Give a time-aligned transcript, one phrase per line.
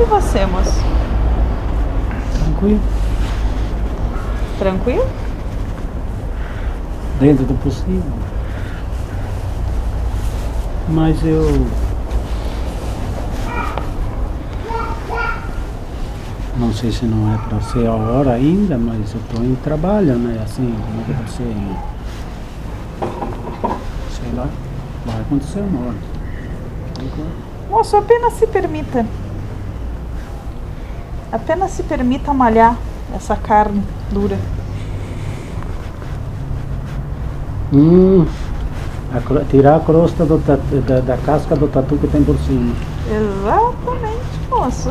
[0.00, 0.80] E você, moço?
[2.42, 2.80] Tranquilo.
[4.58, 5.06] Tranquilo?
[7.20, 8.02] Dentro do possível.
[10.88, 11.66] Mas eu.
[16.56, 20.16] Não sei se não é para ser a hora ainda, mas eu estou em trabalho,
[20.16, 20.40] né?
[20.42, 21.44] Assim, como é que você.
[24.18, 24.48] Sei lá.
[25.04, 25.98] Vai acontecer uma hora.
[27.68, 29.04] Moço, apenas se permita.
[31.32, 32.76] Apenas se permita malhar
[33.14, 34.36] essa carne dura.
[37.72, 38.26] Hum,
[39.12, 42.74] a tirar a crosta do da, da casca do tatu que tem por cima.
[43.08, 44.90] Exatamente, moço.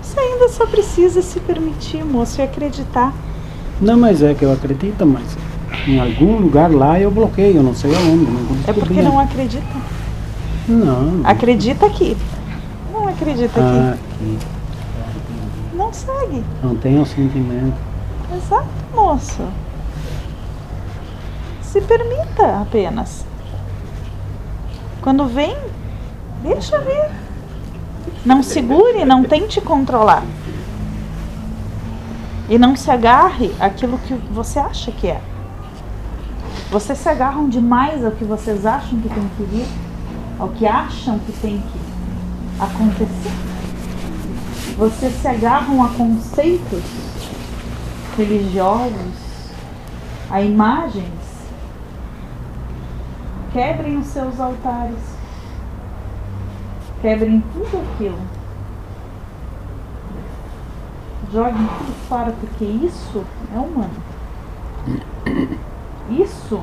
[0.00, 3.12] Você ainda só precisa se permitir, moço, e acreditar.
[3.80, 5.36] Não, mas é que eu acredito, mas
[5.86, 8.30] em algum lugar lá eu bloqueio, não sei aonde.
[8.30, 9.66] Não É porque não acredita.
[10.66, 11.20] Não.
[11.24, 12.16] Acredita aqui.
[13.20, 14.38] Não acredita Ah, aqui.
[15.74, 16.42] Não segue.
[16.62, 17.76] Não tenho sentimento.
[18.34, 19.42] Exato, moço.
[21.60, 23.26] Se permita apenas.
[25.02, 25.54] Quando vem,
[26.42, 27.10] deixa vir.
[28.24, 30.24] Não segure, não tente controlar.
[32.48, 35.20] E não se agarre àquilo que você acha que é.
[36.70, 39.66] Vocês se agarram demais ao que vocês acham que tem que vir,
[40.38, 41.90] ao que acham que tem que
[42.60, 43.32] acontecer.
[44.76, 46.82] Vocês se agarram a conceitos
[48.16, 49.50] religiosos,
[50.30, 51.08] a imagens.
[53.52, 54.98] Quebrem os seus altares.
[57.00, 58.18] Quebrem tudo aquilo.
[61.32, 64.02] Joguem tudo fora, porque isso é humano.
[66.10, 66.60] Isso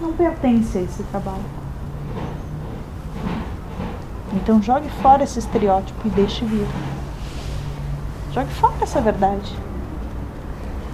[0.00, 1.69] não pertence a esse trabalho.
[4.32, 6.66] Então jogue fora esse estereótipo e deixe vir.
[8.32, 9.56] Jogue fora essa verdade.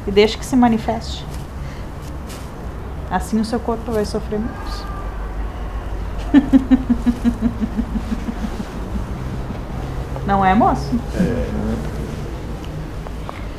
[0.07, 1.25] E deixe que se manifeste.
[3.11, 4.85] Assim o seu corpo vai sofrer menos.
[10.27, 10.91] Não é, moço?
[11.15, 11.49] É,